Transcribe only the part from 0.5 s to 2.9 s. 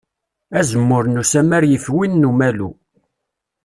Azemmur n usammar yif win n umalu.